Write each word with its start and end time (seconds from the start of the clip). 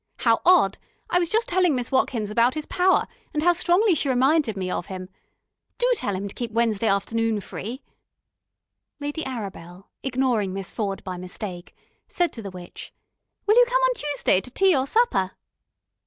"How 0.21 0.41
odd! 0.47 0.79
I 1.11 1.19
was 1.19 1.29
just 1.29 1.47
telling 1.47 1.75
Miss 1.75 1.91
Watkins 1.91 2.31
about 2.31 2.55
his 2.55 2.65
Power, 2.65 3.05
and 3.35 3.43
how 3.43 3.53
strongly 3.53 3.93
she 3.93 4.09
reminded 4.09 4.57
me 4.57 4.71
of 4.71 4.87
him. 4.87 5.09
Do 5.77 5.93
tell 5.95 6.15
him 6.15 6.27
to 6.27 6.33
keep 6.33 6.49
Wednesday 6.49 6.87
afternoon 6.87 7.39
free." 7.39 7.83
Lady 8.99 9.23
Arabel, 9.27 9.89
ignoring 10.01 10.53
Miss 10.55 10.71
Ford 10.71 11.03
by 11.03 11.17
mistake, 11.17 11.75
said 12.07 12.33
to 12.33 12.41
the 12.41 12.49
witch: 12.49 12.91
"Will 13.45 13.57
you 13.57 13.65
come 13.67 13.75
on 13.83 13.93
Tuesday 13.93 14.41
to 14.41 14.49
tea 14.49 14.75
or 14.75 14.87
supper?" 14.87 15.33